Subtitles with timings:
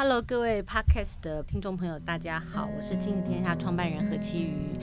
[0.00, 4.78] Hello，各位 Podcast 的听众朋友，大家好，我是亲子天下创办人何其瑜。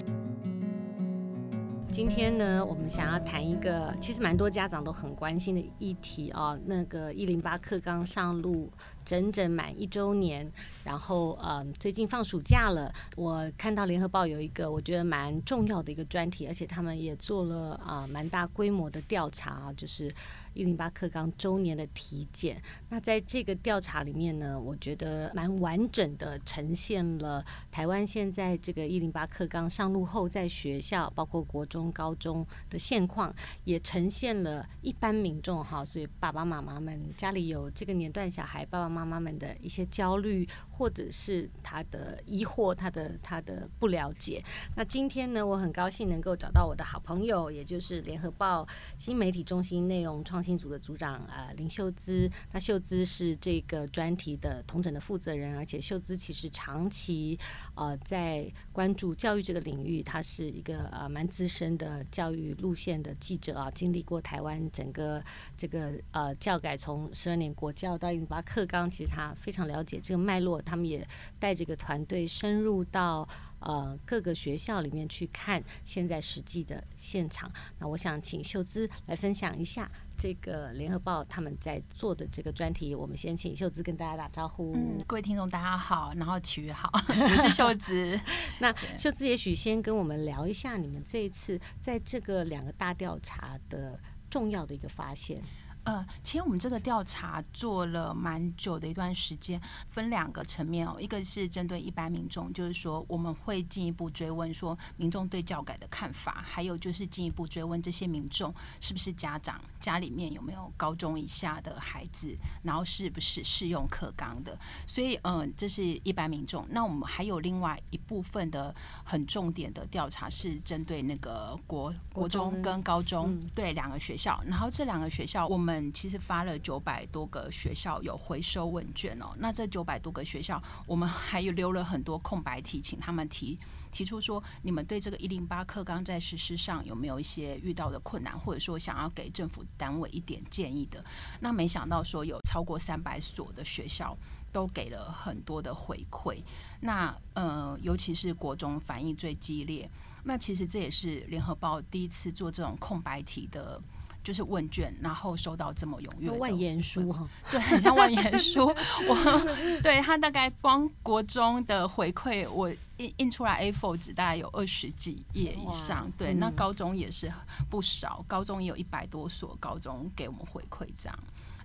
[1.93, 8.69] 今天呢，我们想要谈一个其实蛮多家长都很关心的议题哦，那个一零八课纲上路。
[9.05, 10.51] 整整满一周年，
[10.83, 20.11] 然后呃，最近放暑假了，我看到联合报有一个我觉得蛮重要的一个专题，而且他们也做了啊蛮大规模的调查，就是
[20.55, 22.61] 一零八课纲周年的体检。
[22.89, 39.15] 那在这个调查里面呢，我觉得蛮完整的呈现了台湾现在这个一零八课纲上路后在学校，包括国中、高中的现况，也呈现了一般民众哈，所以爸爸妈妈们家里有这个年段小孩，爸爸妈妈。
[39.25, 44.43] 们的一些焦虑，或者是他的疑惑，他的他的不了解。
[44.75, 48.67] 那今天呢，我很高兴能够找到我的好朋友，也就是联合报
[48.99, 52.29] 新媒体中心内容创新组的组长啊、林秀姿。
[52.51, 57.37] 那秀姿是这个专题的同整的负责人，而且秀姿其实长期
[57.73, 65.23] 呃在关注教育这个领域，他是一个呃蛮资深的教育路线的记者啊，经历过台湾整个
[65.57, 68.87] 这个呃教改从十二年国教到一零八课纲。
[68.87, 71.05] 其实他非常了解这个脉络，他们也
[71.39, 73.27] 带这个团队深入到
[73.65, 77.51] 呃各个学校里面去看现在实际的现场。
[77.77, 82.95] 那我想请秀芝来分享一下这个联合报他们在做的这个专题。
[82.95, 84.73] 我们先请秀芝跟大家打招呼。
[84.75, 88.19] 嗯，各位听众大家好，然后体育好， 我是秀芝。
[88.59, 95.37] 那秀芝也许先跟我们聊一下你们这一次在这个两个大调查的重要的一个发现。
[95.85, 100.97] 呃，其实我们这个调查做了蛮久的一段时间，分两个层面哦。
[100.99, 108.51] 一个是针对一般民众，就是说我们会进一步追问说民众对教改的看法，还有就是进一步追问这些民众
[108.81, 114.57] 是不是家长，家里面有没有高中以下的孩子，然后是不是适用课纲的。
[114.87, 116.65] 所以，嗯、呃，这是一般民众。
[116.71, 118.73] 那我们还有另外一部分的
[119.03, 125.74] 很重点的调查，是针对那个国国中跟高中对两个学校，然后这两个学校我们。
[125.79, 133.57] 嗯其实发了九百多个学校有回收问卷哦，那这九百多个学校，我们还有留了很多空白题，请他们提
[133.91, 141.03] 提出说，你们对这个一零八课纲在实施上有没有一些遇到的困难，或者说想要给政府单位一点建议的？
[141.39, 144.17] 那没想到说有超过三百所的学校
[144.51, 146.41] 都给了很多的回馈，
[146.81, 149.89] 那呃，尤其是国中反应最激烈，
[150.23, 153.81] 那其实这也是联合报第一次做这种空白题的。
[154.25, 158.65] 就是问卷，然后收到这么踊跃的万言书哈，对，很像万言书。
[158.65, 166.11] 我对他大概光国中的回馈，我印印出来 A4 纸大概有二十几页以上。
[166.17, 167.31] 对，那高中也是
[167.69, 171.19] 不少，高中也有一百多所高中给我们回馈这样。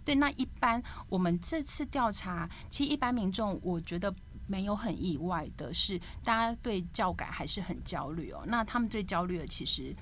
[0.05, 4.15] 对，那一般我们这次调查，其实一般民众我觉得
[4.47, 8.43] 没有很意外的是，大家对教改还是很焦虑哦。
[8.47, 9.97] 那他们最焦虑的其实。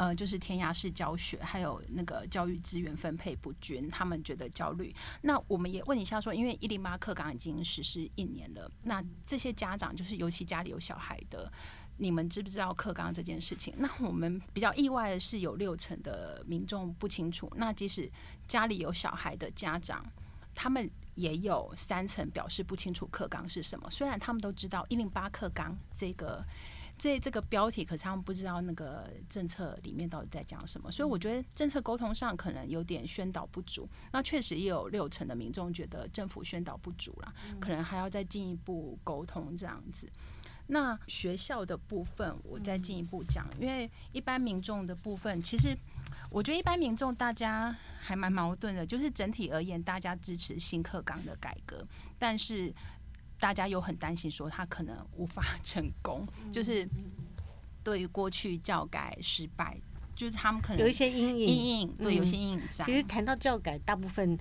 [0.00, 4.90] 呃，就是填鸭式教学，还有那个教育资源分配不均，他们觉得焦虑。
[5.20, 11.52] 那我们也问一下说，因为一零八课纲已经实施一年了，那这些家长，就是尤其家里有小孩的，
[11.98, 13.74] 你们知不知道课纲这件事情？
[13.76, 17.52] 那我们比较意外的是，有六成的民众不清楚。
[17.56, 18.10] 那即使
[18.48, 20.02] 家里有小孩的家长，
[20.54, 23.90] 他们也有三成表示不清楚课纲是什么。
[23.90, 26.42] 虽然他们都知道一零八课纲这个。
[27.00, 33.88] 这这个标题，可是他们不知道那个政策里面到底在讲什么，所以我觉得政策沟通上可能有点宣导不足。
[34.12, 40.06] 那确实也有六成的民众觉得政府宣导不足啦，可能还要再进一步沟通这样子。
[40.66, 45.74] 那学校的部分，我再进一步讲，因为一般民众的部分，其实
[46.28, 51.82] 我觉得一般民众大家还蛮矛盾的，就是整体而言，大家支持新课纲的改革，
[52.18, 52.70] 但是。
[53.40, 56.86] 大家又很担心，说他可能无法 成功，就是
[57.82, 59.80] 对于过去教改失败，
[60.14, 62.84] 就是他们可能有一些阴影，阴影对，有些阴影在。
[62.84, 64.38] 其实谈到教改，大部分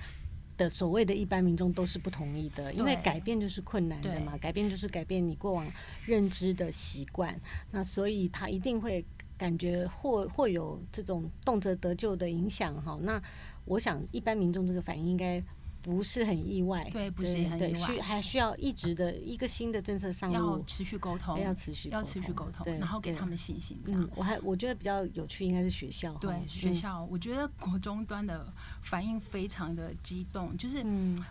[0.57, 5.65] 的所谓的一般民众都是不同意的，因为改变就是困难的嘛，改变就是改变你过往
[6.05, 7.39] 认知的习惯，
[7.71, 9.05] 那所以他一定会
[9.37, 12.99] 感觉或会有这种动辄得咎的影响哈。
[13.01, 13.21] 那
[13.63, 15.41] 我想一般民众这个反应应该。
[15.81, 23.77] 不是很意外，对，不是很意外，需还需要一直的一个新的政策上路，要持续沟通，要持续，要持续沟通，然后给他们信心。
[23.87, 30.83] 嗯，我还我觉得比较有趣，应该是学校，对学校，我觉得国中端的反应非常的激动，就是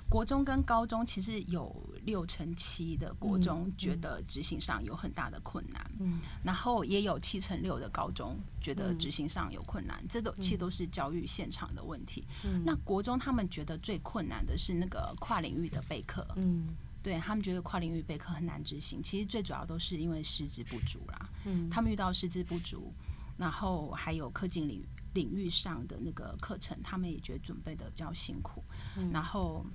[0.09, 1.75] 国中跟高中其实有
[2.09, 12.25] 六成七的国中觉得执行上有很大的困难，嗯，然后也有七成六的高中觉得执行上有困难，这都其实都是教育现场的问题。
[12.65, 14.39] 那国中他们觉得最困难。
[14.49, 21.29] 的是那个跨领域的备课，嗯，对他们觉得跨领域备课很难执行，其实最主要都是因为师资不足啦。
[21.45, 22.91] 嗯，他们遇到师资不足，
[23.37, 24.83] 然后还有科技领
[25.13, 28.63] 领域上的那个课程，他们也觉得准备的比较辛苦。
[28.97, 29.67] 嗯、然后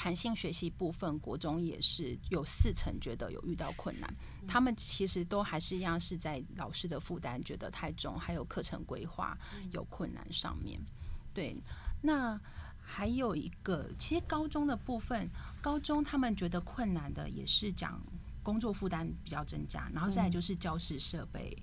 [0.00, 4.08] 弹性学习部分，国中也是有四成觉得有遇到困难。
[4.40, 9.36] 嗯、他们其实都还是一样是在老师的负担觉得太重，还有课程规划
[9.72, 10.80] 有困难上面。
[11.34, 11.56] 对，
[12.00, 12.40] 那。
[12.90, 15.28] 还有一个，其实高中的部分，
[15.60, 18.00] 高中他们觉得困难的也是讲
[18.42, 21.54] 工作负担比较增加，然后再就是教室设备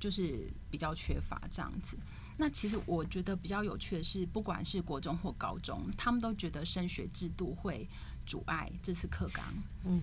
[0.00, 1.96] 就是比较缺乏这样子。
[2.36, 7.88] 那其实我觉得比较有趣的是，不管是国中或高中，他们都觉得升学制度会
[8.26, 9.44] 阻碍这次课纲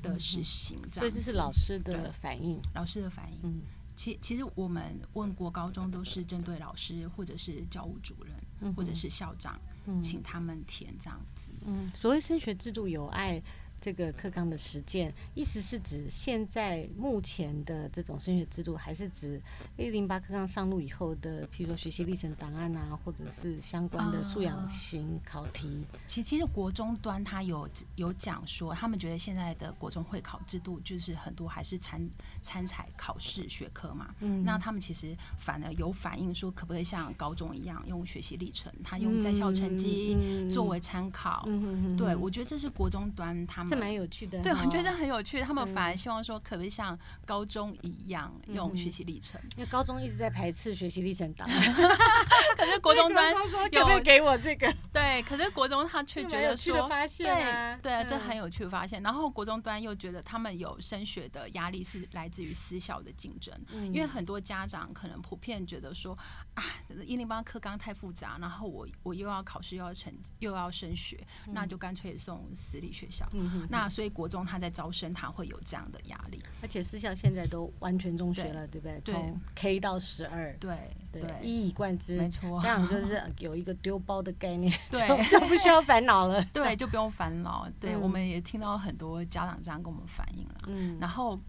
[0.01, 0.77] 的实行。
[0.91, 3.39] 所以这是老师的反应，老师的反应。
[3.43, 3.61] 嗯
[3.99, 11.51] 其其实我们问过高中都是针对老师或者是教务主任、嗯、或者是校长，嗯、请他们填这样子。
[11.65, 13.43] 嗯，所谓升学制度有碍。
[13.81, 19.41] 这个课纲的实践，意思是指现在目前的这种升学制度，还是指
[19.77, 25.85] 一零八课纲上路以后的，譬如说学习历程档案啊，或者是相关的素养型考题？
[25.91, 32.05] 呃、其其实国中端他有有讲说，他们觉得现在的国中会考制度就是很多还是参
[32.41, 34.13] 参采考试学科嘛。
[34.19, 34.43] 嗯。
[34.43, 40.17] 那他们其实反而有反映说，可不可以像高中一样用学习历程，他用在校成绩
[40.49, 41.45] 作为参考？
[41.47, 43.68] 嗯嗯嗯、对，我觉得这是国中端他们。
[43.69, 45.41] 这蛮有趣的，对，我觉得这很有趣。
[45.41, 49.39] 他们反而希望说，可不可以像高中一样用学习历程？
[49.55, 51.47] 因为高中一直在排斥学习历程档，
[52.57, 53.33] 可是国中端
[53.71, 54.73] 有没有给我这个？
[54.91, 59.01] 对，可是国中他却觉得说，对对，这很有趣的发现。
[59.03, 63.53] 然后国中端又觉得他们有升学的压力是来自于私校的竞争，
[63.93, 66.17] 因为很多家长可能普遍觉得说，
[66.55, 66.63] 啊，
[67.05, 73.27] 一零八课纲太复杂，然后我我又要考试又要成又要升学，那就干脆送私立学校。
[73.69, 79.13] 那所以国中他在招生，他会有这样的压力，而且私校现在都完全中学了，对，对不对？
[79.13, 80.77] 从 K 到十二，对
[81.11, 82.59] 对，一以贯之，没错。
[82.61, 87.67] 这样就是有一个丢包的概念， 对，就不需要烦恼了，对，就不用烦恼。
[87.79, 91.39] 对，嗯、我们也听到很多家长这样跟我们反映了，嗯，然后。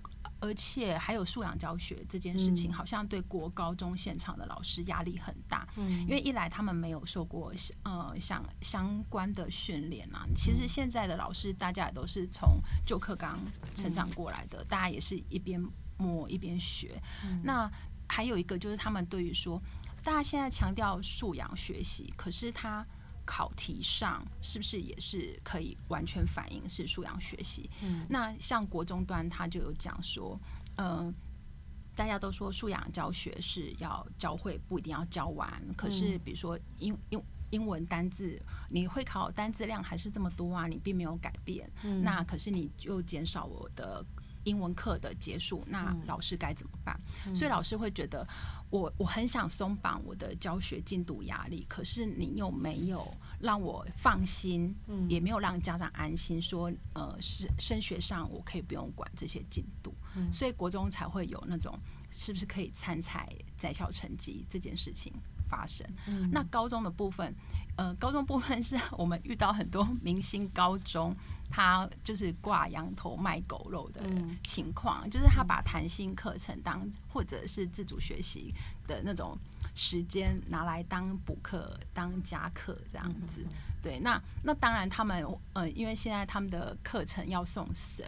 [0.40, 5.68] 而且还有素养教学这件事情，好像对国高中现场的老师压力很大。
[5.76, 7.52] 嗯，因为一来他们没有受过
[7.82, 10.26] 呃相相关的训练啊。
[10.34, 13.38] 其实现在的老师，大家也都是从旧课纲
[13.74, 15.62] 成长过来的，大家也是一边
[15.96, 17.00] 摸一边学。
[17.42, 17.70] 那
[18.08, 19.60] 还有一个就是他们对于说，
[20.02, 22.86] 大家现在强调素养学习，可是他。
[23.30, 27.70] 考题上是不是也是可以完全反映是素养学习？
[27.80, 30.36] 嗯，那像国中端他就有讲说，
[30.74, 31.14] 呃，
[31.94, 35.48] 大家都说素养教学是要教会，不一定要教完。
[35.76, 38.36] 可是比如说英英英文单字，
[38.68, 40.66] 你会考单字量还是这么多啊？
[40.66, 41.70] 你并没有改变。
[41.84, 44.04] 嗯，那可是你就减少我的。
[44.44, 47.00] 英文课的结束，那老师该怎么办？
[47.26, 48.26] 嗯、所以老师会觉得
[48.70, 61.78] 我，我我很想松绑我的教学进度压力，可是你又没有让我放心，嗯、也没有让家长安心说，说呃，是升学上我可以不用管这些进度，嗯、所以国中才会有那种
[62.10, 65.12] 是不是可以参采在校成绩这件事情
[65.50, 65.86] 发生。
[66.06, 67.34] 嗯、那高中的部分，
[67.76, 71.14] 呃，高中部分是我们遇到很多明星高中。
[71.52, 74.00] 他就是挂羊头卖狗肉的
[74.44, 78.54] 情况，嗯、就是他把弹性课程当或者是自主学习
[78.86, 79.36] 的那种
[79.74, 83.40] 时间拿来当补课、当加课这样子。
[83.42, 88.06] 嗯、对，那那当然他们呃，因为现在他们的课程要送审。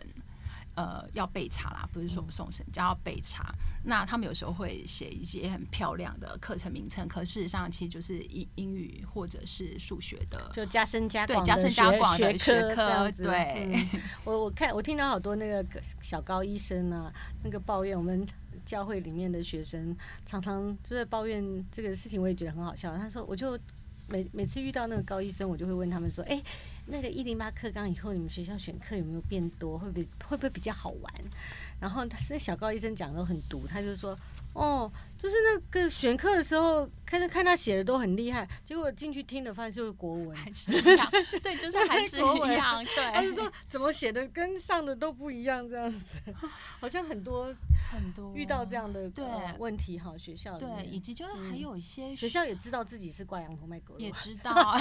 [0.74, 3.54] 呃，要备查啦，不是说送审，就要备查。
[3.84, 13.10] 那他们有时候会写一些很漂亮的课程名称，可事实上其实就是英英语或者是数学的，就加深加广对加深加广的学科。
[13.12, 15.62] 对，嗯、我我看我听到好多那个
[16.00, 17.12] 小高医生啊，
[17.42, 18.26] 那个抱怨我们
[18.64, 22.96] 教会里面的学生常常就在抱怨这个事情，我也觉得很好笑。
[22.96, 23.58] 他说，我就
[24.06, 26.42] 每每次遇到那个高医生，我就会问他们说，哎。
[26.86, 29.78] 那个一零八课纲以后，你们学校选课有没有变多？
[29.78, 31.14] 会不会会不会比较好玩？
[31.80, 34.18] 然后他那小高医生讲的很毒，他就说。
[34.54, 41.10] 哦，就是那个选课的时候，看看他写的都很厉害，结果进去听的发现就是国文，还是一样，
[41.42, 43.12] 对， 就是还是一样，对。
[43.12, 46.18] 他是说怎么写的跟上的都不一样，这样子，
[46.80, 47.54] 好像很多
[47.90, 49.24] 很多遇到这样的对。
[49.58, 54.76] 问题哈，学校对，以及就是还有一些学校也知道自己是挂羊头卖狗肉，也知道，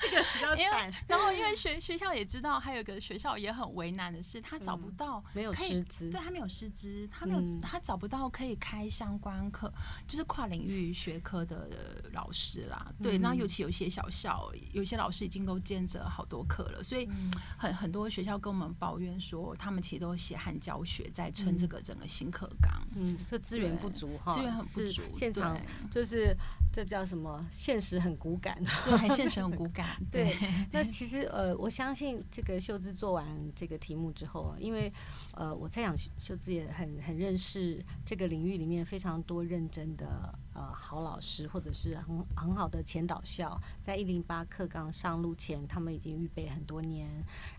[0.00, 0.92] 这个比较惨。
[1.08, 9.72] 然后因为学学校也知道，还有一个学校也很为难的是，他找不到没有师资，对他没有师资，他没有他找不到可以开相关课，
[10.08, 11.68] 就是跨领域学科的
[12.12, 12.92] 老师啦。
[13.02, 17.08] 对，那、嗯尤其有些小校，有些老师已经都兼着好多课了，所以
[17.58, 22.72] 很很多学校跟我们抱怨说，他们其实都血汗教学，在撑这个整个新课纲。
[22.94, 25.56] 嗯，这资源不足哈，资源很不足，现场
[25.90, 26.34] 就是
[26.76, 27.48] 这叫什么？
[27.50, 29.86] 现实很骨感，对，还现实很骨感。
[30.12, 30.36] 对，
[30.70, 34.92] 那其实呃，我相信这个秀芝做完这个题目之后，因为
[35.32, 47.06] 呃，我在想秀芝也很很认识这个领域里面非常多认真的呃好老师，或者是很很好的前导校，在一零八课纲上路前，他们已经预备很多年，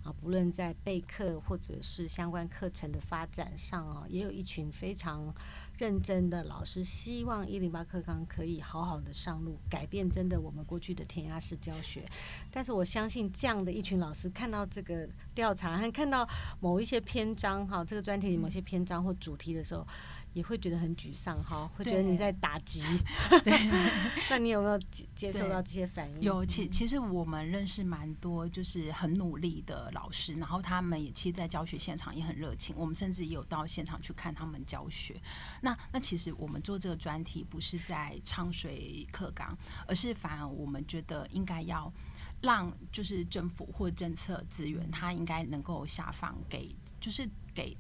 [0.04, 5.34] 然后不论在备课或者是相关课程的发展上啊，也有一群非常。
[5.78, 12.04] 认真的老师希望一零八课纲可以好好的上路，改变真的我们过去的填鸭式教学。
[12.50, 16.28] 但是我相信这样的一群老师看到这个调查，和看到
[16.60, 19.86] 某一些篇章哈，这个专题里某些篇章或主题的时候。
[20.38, 22.80] 也会觉得很沮丧哈，会觉得你在打击。
[23.44, 23.52] 对，
[24.30, 24.80] 那你有没有
[25.16, 26.22] 接受到这些反应？
[26.22, 32.76] 有，其其实我们认识蛮多，就是很努力的老师，然后他们也其实，在教学现场也很热情。
[32.78, 35.20] 我们甚至也有到现场去看他们教学。
[35.60, 41.92] 那那其实我们做这个专题，不是在唱水课纲，而是反而我们觉得应该要
[42.42, 47.76] 让，就是政府或政策资源，它应该能够下放给，就是给。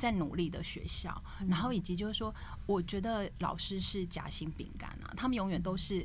[0.00, 2.34] 在努力的学校，然后以及就是说，
[2.66, 6.04] 我觉得老师是夹心饼干啊，他们永远都是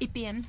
[0.00, 0.44] 一边，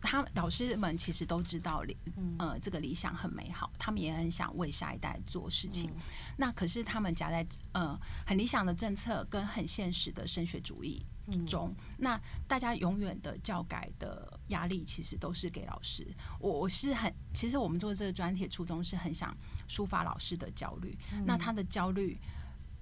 [0.00, 1.96] 他老师们其实都知道理，
[2.38, 5.90] 呃，这个理想很美好，他们也很想为下一代做事情。
[6.36, 11.02] 那可是他们夹在呃很理想的政策跟很现实的升学主义。
[11.46, 16.06] 中，那大家永远的教改的压力，其实都是给老师。
[16.38, 19.36] 我我是很，其实我们做这个专题初衷是很想
[19.68, 20.96] 抒发老师的焦虑。
[21.24, 22.18] 那他的焦虑。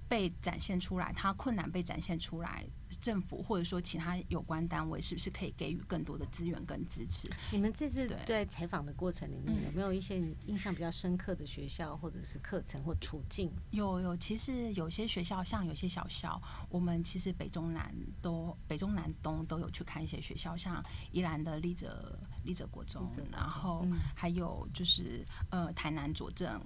[0.09, 2.65] 被展现出来，它困难被展现出来，
[2.99, 7.29] 政府或者说其他有关单位是不是可以给予更多的资源跟支持？
[7.51, 13.51] 你们这次在采访的过程里面，有没有一些印象比较深刻的学校或者是课程或处境？
[13.69, 23.85] 有有，其实有些学校，像有些小校，我们其实北中南都北中南东都有去看一些学校，像宜兰的立泽立泽国中，然后
[24.15, 26.59] 还有就是呃台南左镇。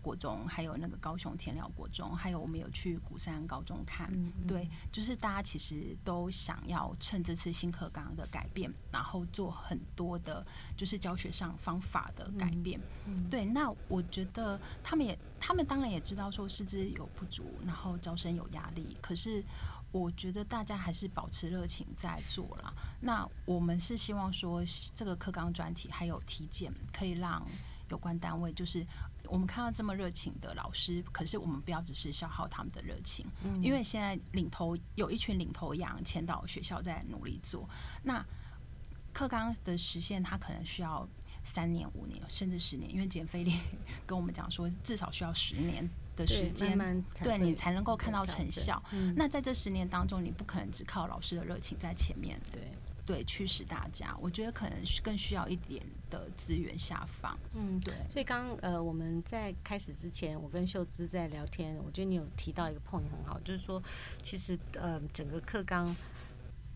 [0.00, 10.44] 国中，还有那个高雄田寮国中，还有我们有去鼓山高中看，嗯嗯对，就是大家其实都想要趁这次新课纲的改变，然后做很多的，
[10.76, 12.80] 就是教学上方法的改变。
[13.30, 19.44] 对，那我觉得他们也，他们当然也知道说师资有不足，然后招生有压力，可是
[19.92, 22.72] 我觉得大家还是保持热情在做啦。
[23.00, 24.62] 那我们是希望说，
[24.94, 27.46] 这个课纲专题还有体检，可以让
[27.90, 28.84] 有关单位就是。
[29.28, 37.68] 我们看到这么热情的老师，可是我们不要只是消耗他们的热情，嗯，因为现在领头有一群领头羊，前导学校在努力做。
[38.02, 38.24] 那
[39.12, 41.08] 课纲的实现，它可能需要
[41.42, 43.58] 三年、五年，甚至十年，因为简飞利
[44.06, 46.76] 跟我们讲说，至少需要十年的时间，
[47.22, 48.82] 对你才能够看到成效。
[48.92, 52.62] 嗯，那在这十年当中，你不可能只靠老师的热情在前面，对。
[53.06, 57.38] 对，驱使大家，我觉得可能更需要一点的资源下放。
[57.54, 57.94] 嗯，对。
[58.12, 63.82] 所以刚呃，我们在开始之前，我跟秀芝在聊天，我觉得你有提到一个 point 很好，就是说，
[64.22, 65.94] 其实呃，整个课纲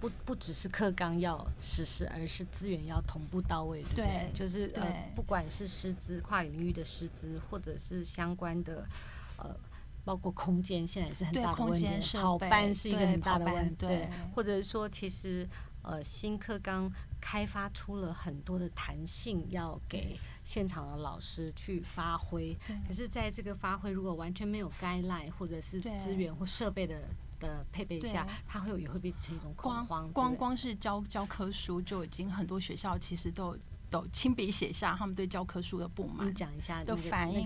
[0.00, 4.04] 不不只是课纲要实施，而是资源要同步到位，对不对？
[4.04, 8.86] 对，就是呃，不管是师资、跨领域的师资，或者是相关的
[9.36, 9.54] 呃，
[10.04, 12.16] 包括空间，现在也是很大的问题。
[12.16, 15.48] 好班是一个很大的问题，对，对，或者说其实。
[15.82, 22.56] 呃，新课纲开发出了很多的弹性，要给现场的老师去发挥。
[22.86, 27.08] 可是，在这个发挥如果完全没有 guideline 或者是资源或设备的
[27.40, 30.10] 的配备下，它会有也会变成一种恐慌。
[30.12, 33.56] 光光是教教科书就已经很多学校其实都。
[33.90, 37.42] 都亲笔写下他们对教科书的不满，你讲一下的反应。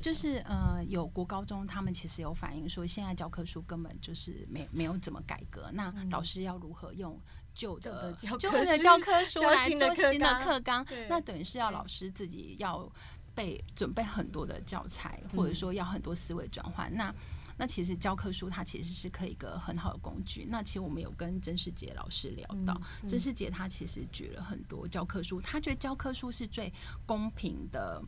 [0.00, 5.70] 就是呃，有国高中他们其实有反映说，现在教科书根本就是没没有怎么改革。
[5.74, 7.20] 那老师要如何用
[7.54, 10.86] 旧的旧的教科书来做新的课纲？
[11.08, 12.90] 那等于是要老师自己要
[13.34, 16.94] 备准备很多的教材，或者说要很多思维转换。
[16.94, 17.14] 那
[17.58, 20.46] 那其实教科书它其实是可以一个很好的工具。
[20.48, 26.72] 那其实我们有跟曾世杰老师聊到，曾世杰他其实举了很多教科书，他觉得教科书是最
[27.06, 28.02] 公平的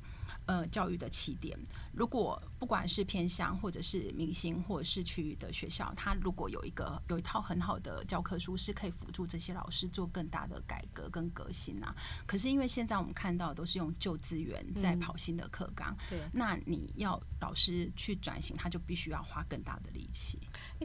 [0.46, 1.58] 呃教育的起点。
[1.92, 11.94] 如果不管是偏乡或者是明星或者市区的学校，它如果有一个有一套很好的教科书，是可以辅助这些老师做更大的改革跟革新啊。
[12.26, 20.38] 可是因为现在我们看到都是用旧资源在跑新的课纲，对，那你要老师去转型，他就必须要花更大的力气。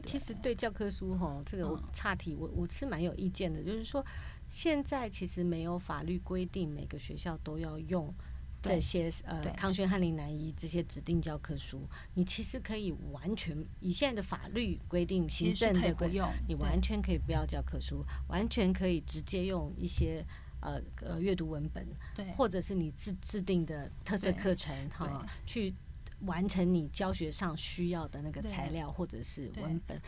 [0.04, 4.04] 其实对教科书哈，这个我岔题，我我是蛮有意见的，就是说
[4.48, 8.12] 现在其实没有法律规定每个学校都要用
[8.62, 20.24] 这些呃康轩、翰林、南一这些指定教科书，你其实可以完全以现在的法律规定、行政的规定，你完全可以不要教科书，完全可以直接用一些
[20.60, 21.86] 呃呃阅读文本，
[22.36, 25.74] 或者是你制制定的特色课程哈去。
[26.26, 29.98] 完成你教学上需要的那个材料或者是文本，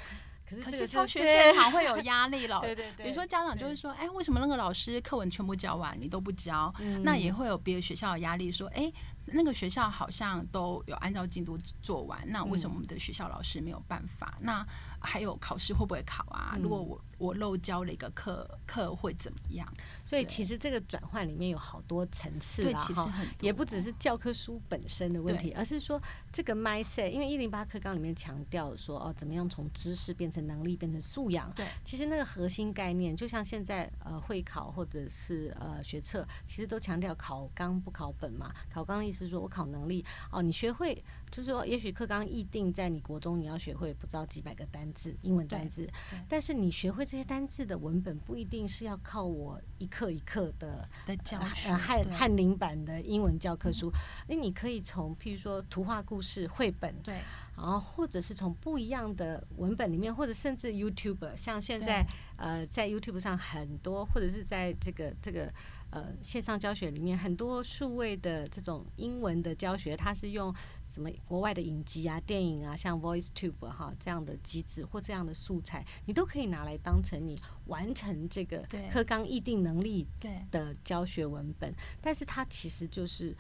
[0.61, 2.61] 可是可是教学现场会有压力了。
[2.65, 6.73] 对对对，比如说家长就会说，哎，为什么那个老师课文全部教完，你都不教？
[7.03, 8.93] 那也会有别的学校的压力，说，哎，
[9.27, 14.37] 那个学校好像都有按照进度做完，那为什么我们的学校老师没有办法？
[14.41, 14.67] 那
[15.03, 16.57] 还有考试会不会考啊？
[16.61, 19.67] 如果我我漏教了一个课，课会怎么样？
[20.05, 26.01] 所以其实这个转换里面有好多层次啦，哈，也不只是教科书本身的问题，而是说
[26.33, 31.53] 这个 mindset，因为一零八课纲里面强调说哦，怎么样从知识变成能力，变成素养。
[31.53, 38.53] 对，其实那个核心概念，就像现在呃会考或者是呃学测，其实都强调考纲不考本嘛。
[38.73, 41.03] 考纲的意思是说我考能力哦，你学会。
[41.33, 45.89] 就是说，也许课纲议定在你国中，你要学会不知道几百个单字，英文单字。
[46.29, 53.91] 但是你学会这些单字的文本，不一定是要靠我一课一课的的教学，汉汉林版的英文教科书。
[54.29, 57.15] 哎，你可以从譬如说图画故事绘本，对，
[57.57, 65.51] 然后或者是从不一样的文本里面，或者甚至 YouTube，像现在呃，在 YouTube 上很多，或者是在这个这个。
[65.93, 70.53] 呃，线上教学里面很多数位的这种英文的教学，它是用
[70.87, 80.07] 什么国外的影集啊、电影啊，像 VoiceTube 哈这样的机制或这样的素材，你都可以拿来当成你完成这个课纲议定能力
[80.51, 81.75] 的教学文本。
[82.01, 83.37] 但是它其实就是，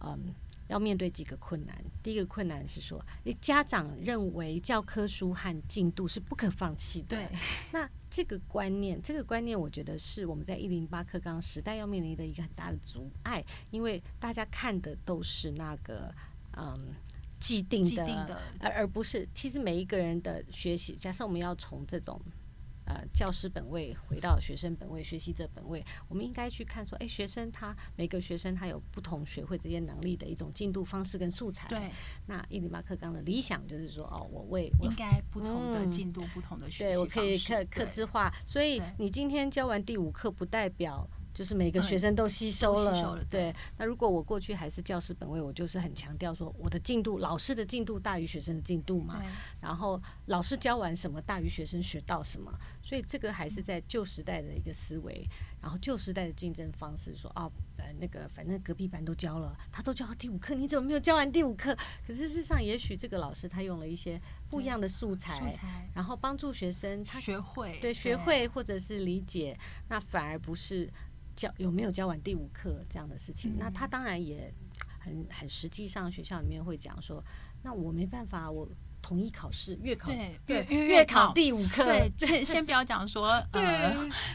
[0.00, 0.34] 嗯，
[0.72, 1.76] 要面对几个困难。
[2.02, 7.16] 第一个困难是说，你家长认为教科书和进度是不可放弃的。
[7.16, 7.28] 对，
[7.72, 7.88] 那。
[8.14, 16.14] 这个观念，这个观念，我觉得是我们在一零八课纲时代要面临的一个很大的阻碍，因为大家看的都是那个
[16.58, 16.78] 嗯
[17.40, 20.94] 既定的，而而不是其实每一个人的学习。
[20.94, 22.20] 假设我们要从这种。
[22.84, 31.68] 呃，教师本位回到学生本位，学习者本位，我们应该去看说，哎，学生他每个学生他有不同学会这些能力的一种进度方式跟素材。
[31.68, 31.90] 对。
[32.26, 36.94] 那伊里马克刚的理想就是说，哦，我为我应该不同的进度、嗯、不同的学习。
[36.94, 38.32] 对，我可以课课制化。
[38.44, 41.08] 所以你今天教完第五课，不代表。
[41.34, 43.54] 就是每个学生都吸收了，嗯、收了对。
[43.78, 49.22] 那如果我过去还是教师本位，我就是很强调说，我的进度，老师的进度大于学生的进度嘛。
[49.60, 55.26] 然后老师教完什么大于学生学到什么，所以这个还是在旧时代的一个思维。
[55.60, 61.72] 然后旧时代的竞争方式说，啊，呃，那个反正隔壁班都教了，他都教到第五课，你怎么没有教完第五课？
[62.06, 69.56] 可是事实上，也许这个老师他用了一些不一样的素材，素材然后帮助学生他学会，对，学会或者是理解，
[69.88, 70.90] 那反而不是。
[71.42, 73.52] 教有没有教完第五课这样的事情？
[73.54, 74.52] 嗯、那他当然也
[75.00, 77.22] 很很实际上，学校里面会讲说，
[77.62, 78.68] 那我没办法，我
[79.00, 80.06] 统一考试，月考
[80.46, 83.92] 对月月考第五课，对， 先先不要讲说呃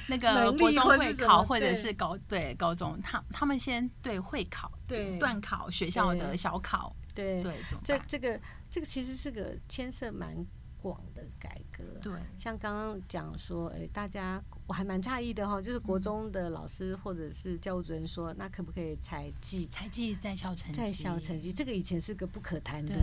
[0.07, 8.39] 那个国中会考或者是高对高中，他他们先对会考对段考学校的小考对对，这这个
[8.69, 10.35] 这个其实是个牵涉蛮
[10.81, 20.77] 广的改革，对，像刚刚讲说，哎，大家我还蛮诧异的哈，就是国中的老师或者是教务主任说，那可不可以采计采计在校成绩？
[20.77, 22.95] 在校成绩，这个以前是个不可谈的、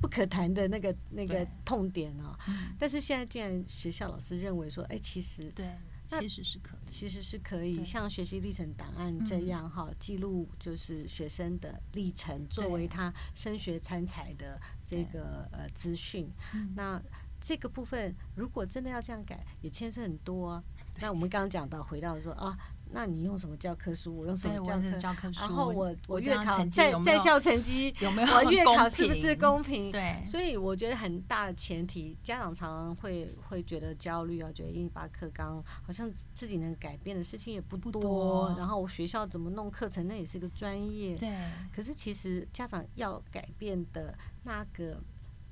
[0.00, 2.36] 不可谈的那个那个痛点哦。
[2.78, 5.66] 但是现在既然学校老师认为说，哎，其实对，
[6.08, 16.28] 其实是可以，其实是可以，像学习历程档案这样哈，记录就是学生的历程，作为他升学参采的这个呃资讯，
[16.74, 17.00] 那。
[17.40, 20.62] 这个部分如果真的要这样改，也牵涉很多啊。
[21.00, 22.54] 那我们刚刚讲到，回到说啊，
[22.92, 24.14] 那你用什么教科书？
[24.14, 24.54] 我用什么
[24.98, 25.40] 教科书？
[25.40, 28.28] 然后我我月考在在校成绩有没有？
[28.34, 29.90] 我月考是不是公平？
[29.90, 30.22] 对。
[30.26, 38.54] 所以我觉得很大的前提，家长常常会会觉得焦虑啊，觉得英语八课纲好像自己能改变的事情也不多。
[38.58, 41.16] 然后我学校怎么弄课程，那也是个专业。
[41.16, 41.34] 对。
[41.74, 45.00] 可是其实家长要改变的那个。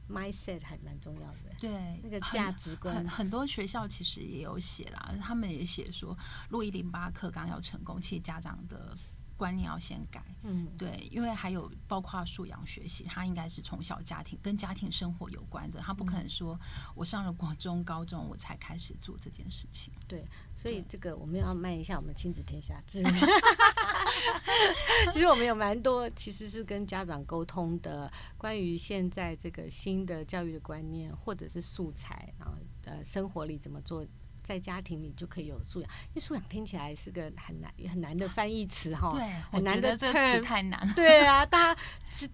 [0.08, 6.16] Mindset 还蛮重要的，对那个价值观，很很多学校其实也有写啦，他们也写说，
[6.48, 8.96] 如果一零八课纲要成功，其实家长的
[9.36, 10.24] 观念要先改。
[10.42, 16.58] 嗯，对，因为还有包括素养学习，他应该是从小家庭跟家庭生活有关的，他不可能说
[16.94, 19.92] 我上了国中、高中我才开始做这件事情。
[20.06, 20.24] 对，
[20.56, 22.82] 所以这个我们要卖一下我们亲子天下。
[25.12, 34.04] 其实我们有蛮多，其实是跟家长沟通的，关于现在这个新的教育的观念，或者是素材，然后呃，生活里怎么做。
[34.48, 40.90] 在家庭里就可以有素养，因为素养听起来是个很难很难的翻译词哈，对，很难的这个词太难。
[40.94, 41.80] 对啊，大家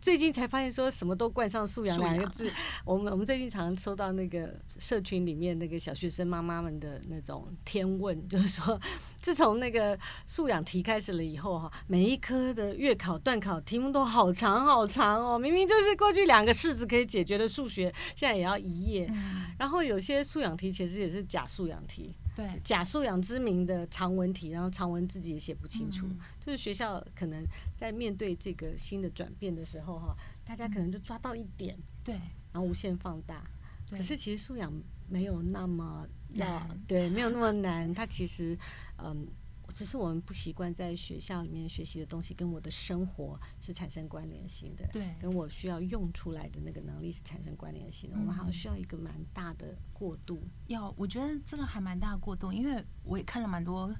[0.01, 2.49] 最近才发现说什么都冠上素养两个字。
[2.85, 8.81] 我们我们最近常常收到那个社群里面那个小学生妈妈们的那种天问，就是说，
[9.17, 19.13] 自从那个素养题开始了以后哈，每一科的月考、段考题目都好长好长哦，明明就是过去两个式子可以解决的数学，现在也要一页。
[19.59, 22.04] 然后有些素养题其实也是假素养题。
[22.35, 27.45] 对，假素养之名的长文题，然后长文自己也写不清楚，嗯，就是学校可能
[27.77, 32.15] 在面对这个新的转变的时候，哈，大家可能就抓到一点，对，
[32.53, 33.49] 然后无限放大。
[33.91, 34.73] 可是其实素养
[35.09, 37.93] 没有那么难，对，没有那么难。
[37.95, 38.59] 它其实，
[38.99, 39.29] 嗯。
[39.75, 48.17] 只是我们不习惯在学校里面学习的东西跟我的生活是产生关联性的，对，跟我需要用出来的那个能力是产生关联性的。
[48.17, 50.41] 我们好像需要一个蛮大的过渡。
[50.69, 53.93] 要，我觉得这个还蛮大的过渡，因为我也看了蛮多。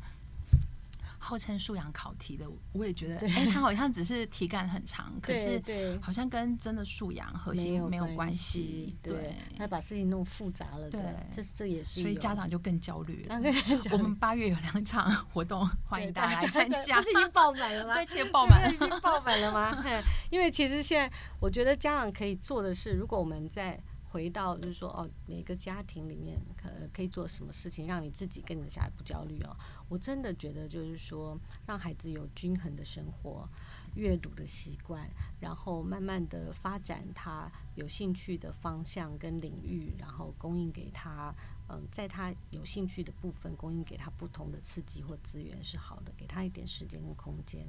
[1.25, 5.59] 号称素养考题的，我也觉得，哎、欸，他好像只是题干很长，可是
[6.03, 8.95] 好像跟真的素养核心没有关系。
[9.03, 10.91] 对，他把事情弄复杂了。
[10.91, 13.41] 对，这这也是，所以家长就更焦虑了。
[13.91, 17.01] 我们八月有两场活动，欢迎大家来参加。
[17.01, 17.95] 是已经爆满了吗？
[18.05, 19.83] 对，爆满了， 已经爆满了吗？
[20.31, 23.81] 因为其实现在我觉得家长可以做的是，如果我们在。
[24.15, 29.57] 回到就是说哦，每个家庭里面可可以做什么事情，让你自己跟你的小孩不焦虑哦。
[29.89, 33.49] 我真的觉得就是说，让孩子有均衡的生活、
[33.95, 35.09] 阅读的习惯，
[35.41, 41.35] 然后慢慢的发展他有兴趣的方向跟领域，然后供应给他，
[41.69, 47.67] 嗯，在他有兴趣的部分供应给他不同的刺激或资源是好的，给他一点时间跟空间。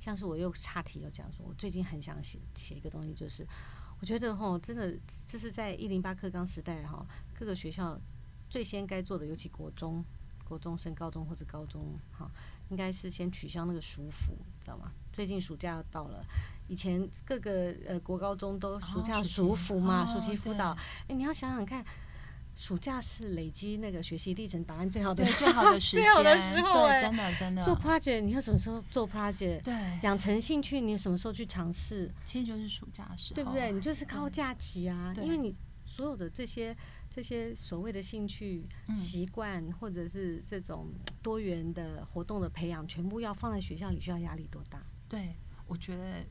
[0.00, 3.46] 像是我又岔题又讲说，我最近很想写写一个东西，就是。
[3.98, 4.94] 我觉得哈，真的
[5.26, 7.98] 就是在一零八课纲时代哈，各个学校
[8.46, 10.04] 最先该做的，尤其国中、
[10.48, 12.30] 国中升高中或者高中哈，
[12.70, 14.32] 应该是先取消那个暑辅，
[14.62, 14.92] 知道吗？
[15.12, 16.24] 最近暑假要到了，
[16.68, 20.76] 以前各个呃国高中都暑假暑辅嘛，暑期辅导，
[21.08, 21.84] 哎，你要想想看。
[22.58, 27.62] 暑假是累积那个学习历程档案最好的最好的时间， 最好的时候，对，真的真的。
[27.62, 29.60] 做 project，你要什么时候做 project？
[29.60, 32.10] 对，养成兴趣，你什么时候去尝试？
[32.24, 33.70] 其实就是暑假时候，对不对？
[33.70, 35.54] 你就是靠假期啊，因为你
[35.84, 36.74] 所有的这些
[37.16, 38.62] 这些所谓的兴趣
[38.94, 44.84] 习惯，嗯，或者是这种多元的活动的培养，全部要放在学校里，需要压力多大？
[45.08, 45.34] 对，
[45.66, 46.22] 我觉得。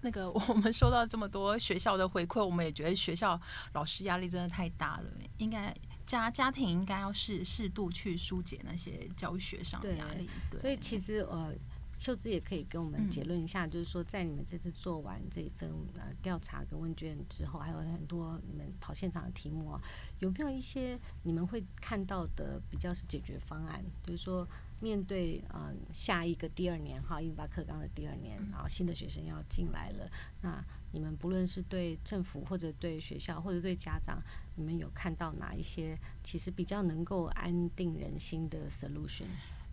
[0.00, 3.40] 那个， 我们收到这么多学校的回馈，我们也觉得学校
[3.72, 5.10] 老师压力真的太大了。
[5.38, 5.74] 应该
[6.06, 10.30] 家家庭应该要适适度去疏解那些教学上的压力。
[10.48, 11.52] 对，所以其实呃，
[11.98, 19.82] 秀芝也可以跟我们结论一下，嗯，就是说，在你们这次做完这一份呃调查跟问卷之后，还有很多你们跑现场的题目啊，
[20.20, 23.84] 有没有一些你们会看到的比较是解决方案？
[24.02, 24.48] 就是说。
[24.80, 30.08] 面对嗯下一个第二年哈，一零八课纲的第二年，然后新的学生要进来了，
[30.40, 34.22] 那你们不论是对政府或者对学校或者对家长，
[34.54, 39.26] 你们有看到哪一些其实比较能够安定人心的 solution？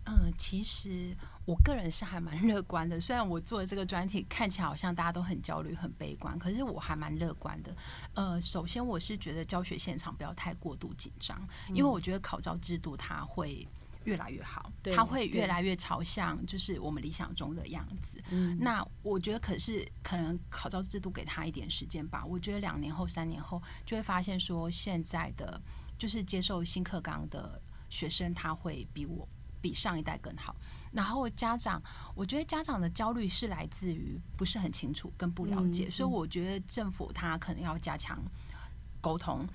[0.06, 1.14] 嗯，其实
[1.46, 7.74] 我个人是还蛮乐观的，虽然我做的这个专题看起来好像大家都很焦虑、很悲观，可是我还蛮乐观的。
[8.14, 13.66] 呃，首先我是觉得教学现场不要太过度紧张，因为我觉得考招制度它会。
[14.06, 18.22] 越来越好，它会越来越朝向就是我们理想中的样子。
[18.60, 22.24] 那我觉得，可是可能考照制度给他一点时间吧。
[22.24, 25.60] 我觉得两年后、三年后就会发现说，现在的
[25.98, 29.26] 就是接受新课纲的学生，他会比我
[29.60, 30.54] 比上一代更好。
[30.96, 31.80] 然后家长，
[32.14, 38.18] 我觉得家长的焦虑是来自于不是很清楚跟不了解，所以我觉得政府他可能要加强
[39.00, 39.46] 沟通，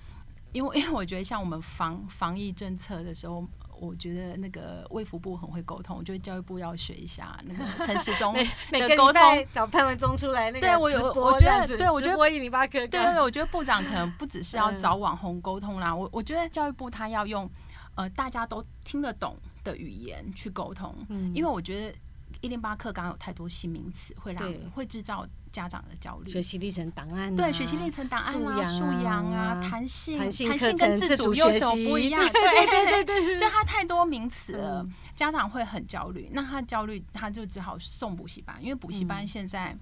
[0.52, 3.46] 因为 因为我觉得像我们防防疫政策的时候。
[3.82, 8.32] 我觉得那个卫福部很会沟通，我觉得教育部要学一下那个陈时中
[8.70, 9.20] 的沟通，
[9.52, 10.68] 找潘文忠出来那个。
[10.68, 12.16] 对我有，我觉得，对我觉得。
[12.16, 17.50] 对对对，我觉得部长可能不只是要找网红沟通啦，我我觉得教育部他要用
[17.96, 20.94] 呃大家都听得懂的语言去沟通，
[21.34, 21.98] 因为我觉得
[22.40, 26.30] 一零八课刚有太多新名词，会让会制造家长的焦虑。
[26.30, 32.20] 学习历程档案、啊，对，学习历程档案啊，素养啊，弹性，弹性，性跟自主又有什么不一样？
[32.22, 36.28] 对对对对，就他太多名词了，嗯、家长会很焦虑。
[36.32, 39.76] 那他焦虑，他就只好送补习班，因为补习班现在。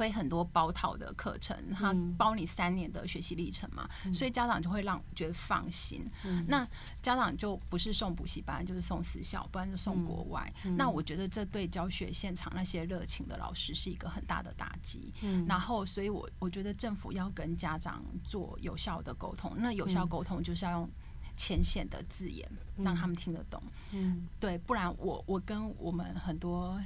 [0.00, 6.10] 推很多包套的课程，他包你三年的学习历程嘛，嗯、所以家长就会让觉得放心。
[6.24, 6.66] 嗯、那
[7.02, 10.50] 家长就不是送补习班，就是送私校，不然就送国外。
[10.64, 15.12] 嗯、那我觉得这对教学现场那些热情的老师是一个很大的打击。
[15.20, 19.52] 嗯、然后，所以我我觉得政府要跟家长做有效的沟通。
[19.58, 20.90] 那有效沟通就是要用
[21.36, 23.62] 浅显的字眼，嗯、让他们听得懂。
[23.92, 26.80] 嗯，对，不然我我跟我们很多。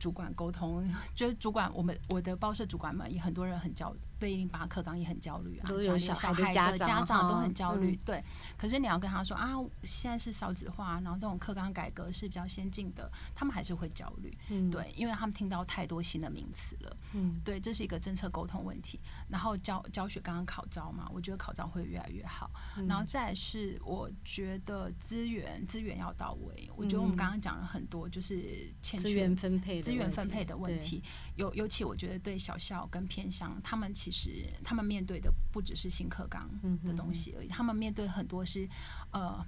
[0.00, 0.84] 主管沟通，
[1.14, 4.00] 就是主管，我们我的报社主管们也很多人很焦虑。
[4.20, 7.98] 对一零八课纲也很焦虑啊，都有小孩的家长都很焦虑。
[8.04, 8.22] 对，
[8.58, 14.36] 可是你要跟他说啊，现在是少子化，然后这种课纲改革是比较先进的，他们还是会焦虑。
[14.70, 16.96] 对，因为他们听到太多新的名词了。
[17.14, 19.00] 嗯，对，这是一个政策沟通问题。
[19.28, 22.50] 然后教教学刚刚考招嘛，我觉得考招会越来越好。
[22.86, 26.68] 然后再是，我觉得资源资源要到位。
[26.76, 31.02] 我觉得我们刚刚讲了很多，就是欠缺资源分配资源分配的问题。
[31.36, 34.20] 尤尤其我觉得对小校跟偏乡，他们其实。
[34.20, 36.48] 是他们面对的不只是新课纲
[36.84, 38.68] 的东西而已，他们面对很多是
[39.12, 39.44] 呃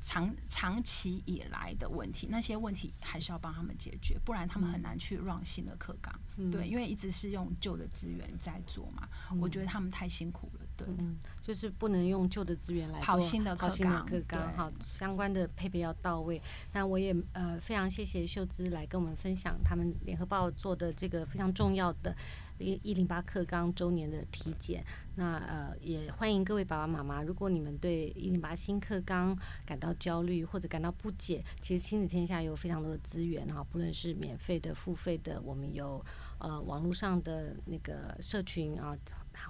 [0.00, 6.12] 长长期以来的问题，那些问题还是要帮他们解决，不然他们很难去 run 新的课纲。
[6.36, 10.65] 嗯、对，因为一直是用旧的资源在做嘛，嗯、我觉得他们太辛苦了。
[10.76, 14.22] 对，嗯，就是不能用旧的资源来做跑新的课纲，对
[14.56, 16.40] 好，相关的配备要到位。
[16.72, 22.14] 那我也呃非常谢谢秀芝来跟我们分享他们联合报做的这个非常重要的。
[22.58, 24.82] 一一零八课纲周年的体检，
[25.16, 29.36] 那呃也欢迎各位爸爸妈妈，如果你们对一零八新课纲
[29.66, 36.02] 感到焦虑或者感到不解，其实亲子天下有非常多的资源哈，不论是免费的、付费的，我们有
[36.38, 38.96] 呃网络上的那个社群啊。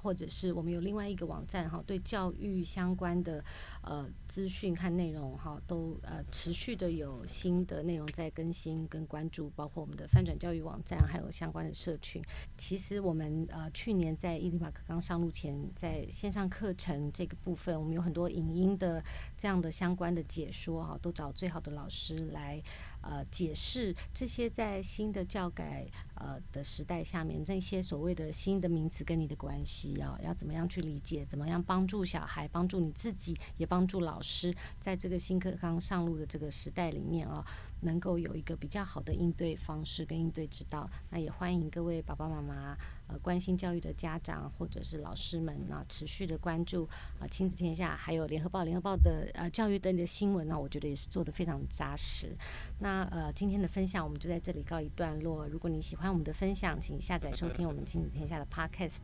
[0.03, 3.44] 或者是我们有另外一个网站哈，对教育相关的
[3.83, 12.22] 呃资讯和内容哈，都呃持续的有新的内容在更新跟关注，包括我们的翻转教育网站，还有相关的社群。
[12.57, 19.03] 其实我们呃去年在一零八课纲上路前，在线上课程这个部分，我们有很多影音的
[19.37, 22.62] 这样的相关的解说哈，都找最好的老师来。
[23.03, 31.24] 呃，解释这些在新的教改呃的时代下面，这些所谓的新的名词跟你的关系啊，要怎么样去理解？
[31.24, 37.44] 怎么样帮助小孩，帮助你自己，也帮助老师，在这个新课纲上路的这个时代里面啊。
[37.83, 42.74] 能够有一个比较好的应对方式跟应对之道，那也欢迎各位爸爸妈妈
[43.07, 46.88] 呃关心教育的家长或者是老师们啊，持续的关注
[47.20, 52.35] 啊亲子天下，还有联合报联合报的呃教育的新闻呢，我觉得也是做得非常扎实。
[52.81, 55.46] 那呃今天的分享我们就在这里告一段落。
[55.46, 59.01] 如果你喜欢我们的分享，请下载收听我们亲子天下的 Podcast。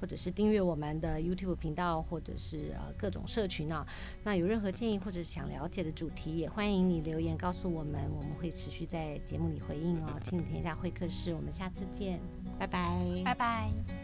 [0.00, 3.86] 或者是订阅我们的 YouTube 频道，或者是呃各种社群啊。
[4.22, 10.20] 那有任何建议或者想了解的主题，也欢迎你留言告诉我们，我们会持续在节目里回应哦。
[10.22, 12.20] 亲子天下会客室，我们下次见，
[12.58, 14.03] 拜拜，拜拜。